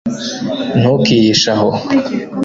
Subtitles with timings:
[0.79, 1.69] Ntukihishe aho